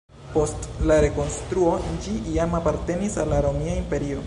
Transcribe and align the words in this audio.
Post 0.35 0.63
la 0.91 0.95
rekonstruo 1.05 1.75
ĝi 2.05 2.15
jam 2.39 2.57
apartenis 2.63 3.21
al 3.25 3.33
la 3.35 3.45
Romia 3.49 3.77
Imperio. 3.85 4.19